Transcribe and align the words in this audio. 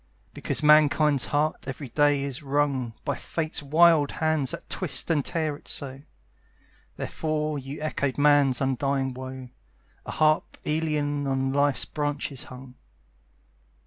Because 0.33 0.63
Mankind's 0.63 1.27
heart 1.27 1.65
every 1.67 1.89
day 1.89 2.23
is 2.23 2.41
wrung 2.41 2.95
By 3.05 3.13
Fate's 3.13 3.61
wild 3.61 4.13
hands 4.13 4.49
that 4.49 4.67
twist 4.67 5.11
and 5.11 5.23
tear 5.23 5.55
it 5.55 5.67
so, 5.67 6.01
Therefore 6.97 7.59
you 7.59 7.79
echoed 7.83 8.17
Man's 8.17 8.61
undying 8.61 9.13
woe, 9.13 9.49
A 10.07 10.11
harp 10.13 10.57
Aeolian 10.65 11.27
on 11.27 11.53
Life's 11.53 11.85
branches 11.85 12.45
hung. 12.45 12.73